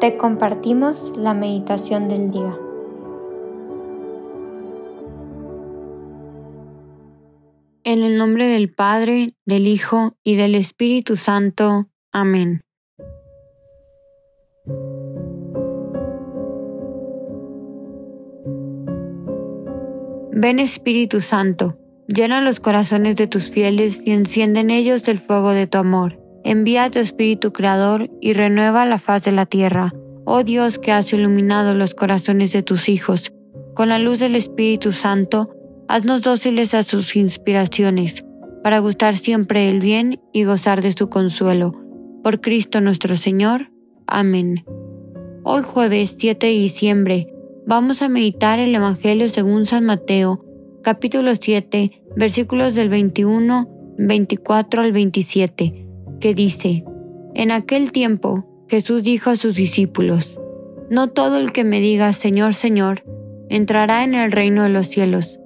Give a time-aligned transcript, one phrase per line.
[0.00, 2.58] te compartimos la meditación del día.
[7.82, 11.86] En el nombre del Padre, del Hijo y del Espíritu Santo.
[12.12, 12.62] Amén.
[20.32, 21.76] Ven Espíritu Santo,
[22.06, 26.25] llena los corazones de tus fieles y enciende en ellos el fuego de tu amor.
[26.46, 29.92] Envía tu Espíritu Creador y renueva la faz de la tierra.
[30.24, 33.32] Oh Dios que has iluminado los corazones de tus hijos,
[33.74, 35.50] con la luz del Espíritu Santo,
[35.88, 38.24] haznos dóciles a sus inspiraciones,
[38.62, 41.72] para gustar siempre el bien y gozar de su consuelo.
[42.22, 43.72] Por Cristo nuestro Señor.
[44.06, 44.64] Amén.
[45.42, 47.26] Hoy jueves 7 de diciembre
[47.68, 50.44] Vamos a meditar el Evangelio según San Mateo,
[50.84, 53.68] capítulo 7, versículos del 21,
[53.98, 55.85] 24 al 27,
[56.20, 56.84] que dice,
[57.34, 60.38] En aquel tiempo Jesús dijo a sus discípulos,
[60.90, 63.04] No todo el que me diga Señor, Señor,
[63.48, 65.38] entrará en el reino de los cielos,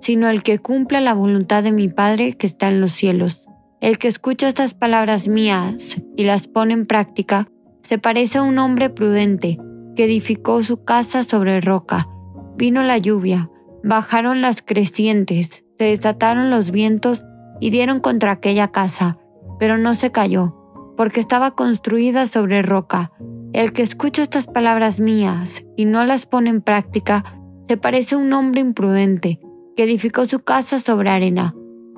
[0.00, 3.46] sino el que cumpla la voluntad de mi Padre que está en los cielos.
[3.80, 7.48] El que escucha estas palabras mías y las pone en práctica,
[7.82, 9.58] se parece a un hombre prudente,
[9.96, 12.08] que edificó su casa sobre roca.
[12.56, 13.50] Vino la lluvia,
[13.82, 17.24] bajaron las crecientes, se desataron los vientos
[17.60, 19.18] y dieron contra aquella casa,
[19.58, 20.54] pero no se cayó,
[20.96, 23.12] porque estaba construida sobre roca.
[23.52, 27.24] El que escucha estas palabras mías y no las pone en práctica,
[27.68, 29.40] se parece a un hombre imprudente,
[29.76, 31.54] que edificó su casa sobre arena.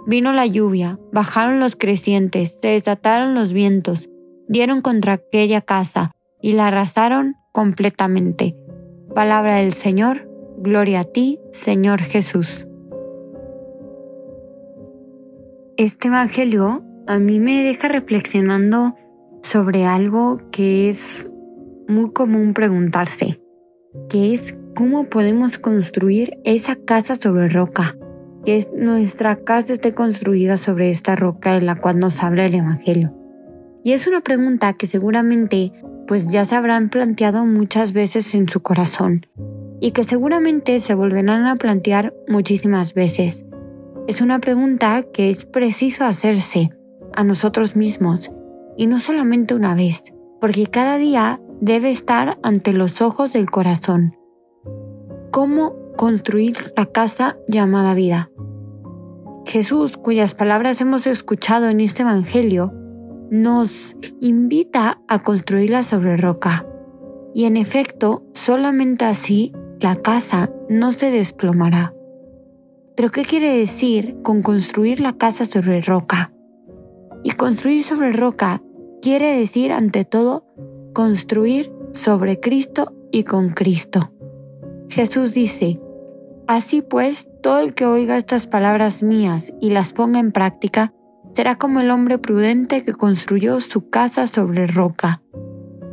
[0.06, 4.08] Vino la lluvia, bajaron los crecientes, se desataron los vientos,
[4.48, 8.56] dieron contra aquella casa, y la arrasaron completamente.
[9.14, 12.66] Palabra del Señor, gloria a ti, Señor Jesús.
[15.76, 18.94] Este Evangelio a mí me deja reflexionando
[19.42, 21.28] sobre algo que es
[21.88, 23.40] muy común preguntarse,
[24.08, 27.96] que es cómo podemos construir esa casa sobre roca,
[28.44, 33.12] que nuestra casa esté construida sobre esta roca en la cual nos habla el Evangelio.
[33.82, 35.72] Y es una pregunta que seguramente
[36.06, 39.26] pues ya se habrán planteado muchas veces en su corazón
[39.80, 43.44] y que seguramente se volverán a plantear muchísimas veces.
[44.06, 46.70] Es una pregunta que es preciso hacerse
[47.14, 48.30] a nosotros mismos
[48.76, 54.16] y no solamente una vez, porque cada día debe estar ante los ojos del corazón.
[55.30, 58.30] ¿Cómo construir la casa llamada vida?
[59.44, 62.72] Jesús, cuyas palabras hemos escuchado en este Evangelio,
[63.30, 66.66] nos invita a construirla sobre roca.
[67.32, 71.94] Y en efecto, solamente así la casa no se desplomará.
[72.96, 76.32] Pero ¿qué quiere decir con construir la casa sobre roca?
[77.22, 78.62] Y construir sobre roca
[79.02, 80.46] quiere decir ante todo
[80.92, 84.12] construir sobre Cristo y con Cristo.
[84.88, 85.80] Jesús dice,
[86.46, 90.92] Así pues, todo el que oiga estas palabras mías y las ponga en práctica,
[91.32, 95.22] será como el hombre prudente que construyó su casa sobre roca.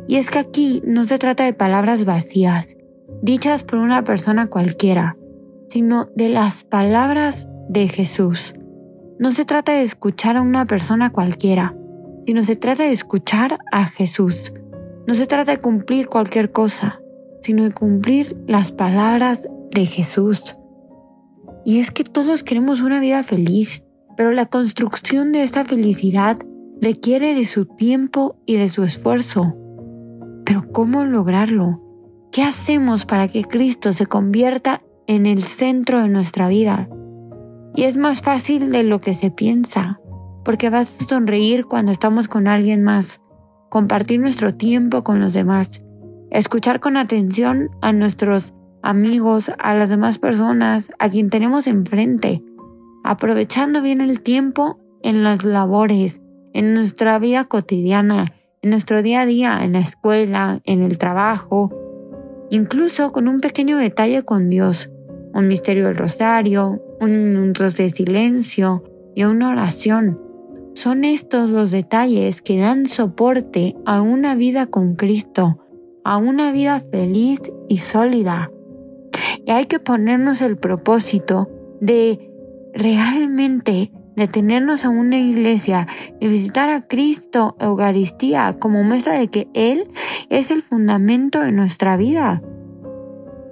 [0.08, 2.76] Y es que aquí no se trata de palabras vacías,
[3.22, 5.16] dichas por una persona cualquiera,
[5.68, 8.54] sino de las palabras de Jesús.
[9.20, 11.74] No se trata de escuchar a una persona cualquiera,
[12.24, 14.52] sino se trata de escuchar a Jesús.
[15.08, 17.00] No se trata de cumplir cualquier cosa,
[17.40, 20.56] sino de cumplir las palabras de Jesús.
[21.64, 23.84] Y es que todos queremos una vida feliz,
[24.16, 26.38] pero la construcción de esta felicidad
[26.80, 29.56] requiere de su tiempo y de su esfuerzo.
[30.44, 31.82] Pero ¿cómo lograrlo?
[32.30, 36.88] ¿Qué hacemos para que Cristo se convierta en el centro de nuestra vida?
[37.78, 40.00] Y es más fácil de lo que se piensa,
[40.44, 43.20] porque vas a sonreír cuando estamos con alguien más,
[43.68, 45.84] compartir nuestro tiempo con los demás,
[46.32, 48.52] escuchar con atención a nuestros
[48.82, 52.42] amigos, a las demás personas, a quien tenemos enfrente,
[53.04, 56.20] aprovechando bien el tiempo en las labores,
[56.54, 61.70] en nuestra vida cotidiana, en nuestro día a día, en la escuela, en el trabajo,
[62.50, 64.90] incluso con un pequeño detalle con Dios,
[65.32, 68.84] un misterio del rosario, minutos de silencio
[69.14, 70.20] y una oración.
[70.74, 75.58] Son estos los detalles que dan soporte a una vida con Cristo,
[76.04, 78.50] a una vida feliz y sólida.
[79.44, 81.48] Y hay que ponernos el propósito
[81.80, 82.30] de
[82.74, 85.86] realmente detenernos a una iglesia
[86.20, 89.90] y visitar a Cristo Eucaristía como muestra de que Él
[90.28, 92.42] es el fundamento de nuestra vida.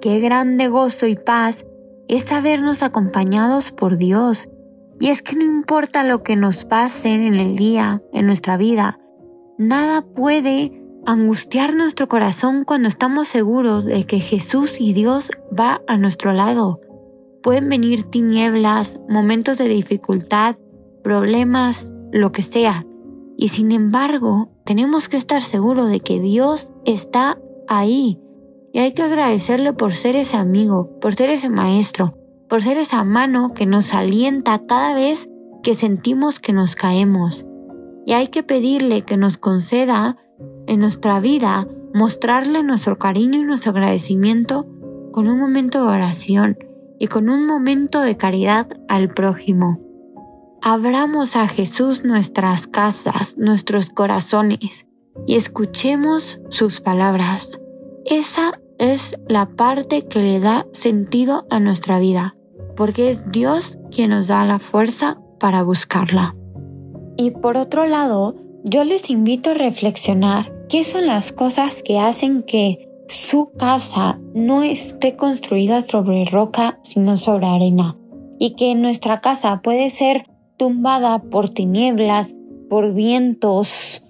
[0.01, 1.65] Qué grande gozo y paz
[2.07, 4.49] es sabernos acompañados por Dios.
[4.99, 8.99] Y es que no importa lo que nos pase en el día, en nuestra vida,
[9.57, 15.97] nada puede angustiar nuestro corazón cuando estamos seguros de que Jesús y Dios va a
[15.97, 16.81] nuestro lado.
[17.43, 20.57] Pueden venir tinieblas, momentos de dificultad,
[21.03, 22.85] problemas, lo que sea.
[23.37, 27.37] Y sin embargo, tenemos que estar seguros de que Dios está
[27.67, 28.19] ahí.
[28.73, 32.17] Y hay que agradecerle por ser ese amigo, por ser ese maestro,
[32.49, 35.29] por ser esa mano que nos alienta cada vez
[35.63, 37.45] que sentimos que nos caemos.
[38.05, 40.17] Y hay que pedirle que nos conceda
[40.67, 44.67] en nuestra vida mostrarle nuestro cariño y nuestro agradecimiento
[45.11, 46.57] con un momento de oración
[46.99, 49.79] y con un momento de caridad al prójimo.
[50.61, 54.85] Abramos a Jesús nuestras casas, nuestros corazones
[55.25, 57.59] y escuchemos sus palabras.
[58.09, 62.37] Esa es la parte que le da sentido a nuestra vida,
[62.77, 66.33] porque es Dios quien nos da la fuerza para buscarla.
[67.17, 72.43] Y por otro lado, yo les invito a reflexionar qué son las cosas que hacen
[72.43, 77.97] que su casa no esté construida sobre roca, sino sobre arena,
[78.39, 82.35] y que nuestra casa puede ser tumbada por tinieblas,
[82.69, 84.05] por vientos.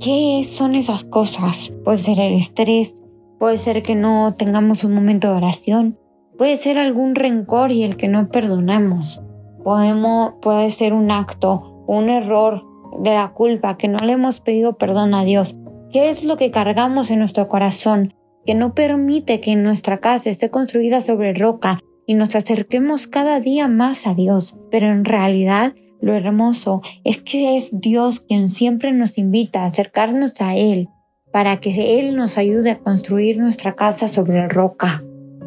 [0.00, 1.72] ¿Qué son esas cosas?
[1.82, 2.94] Puede ser el estrés,
[3.42, 5.98] puede ser que no tengamos un momento de oración,
[6.38, 9.20] puede ser algún rencor y el que no perdonamos.
[9.64, 12.62] Podemos, puede ser un acto, un error
[13.00, 15.56] de la culpa que no le hemos pedido perdón a Dios.
[15.90, 18.14] ¿Qué es lo que cargamos en nuestro corazón
[18.46, 23.66] que no permite que nuestra casa esté construida sobre roca y nos acerquemos cada día
[23.66, 24.54] más a Dios?
[24.70, 30.40] Pero en realidad lo hermoso es que es Dios quien siempre nos invita a acercarnos
[30.40, 30.88] a Él
[31.32, 35.02] para que Él nos ayude a construir nuestra casa sobre roca.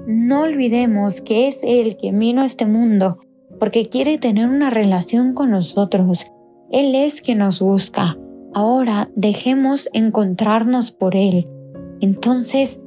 [0.07, 3.19] No olvidemos que es Él quien vino a este mundo
[3.59, 6.27] porque quiere tener una relación con nosotros
[6.71, 8.17] él es quien nos busca.
[8.53, 11.47] Ahora dejemos encontrarnos por Él.
[12.01, 12.81] Entonces,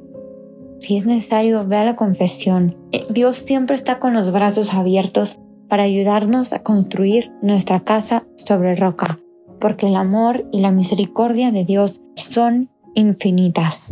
[0.79, 2.77] si es necesario, ve a la confesión.
[2.91, 8.75] Eh, Dios siempre está con los brazos abiertos para ayudarnos a construir nuestra casa sobre
[8.75, 9.17] roca,
[9.59, 12.69] porque el amor y la misericordia de Dios son
[12.99, 13.91] infinitas.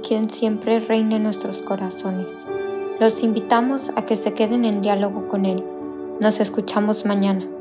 [0.00, 2.32] quien siempre reine en nuestros corazones.
[3.00, 5.64] Los invitamos a que se queden en diálogo con Él.
[6.20, 7.57] Nos escuchamos mañana.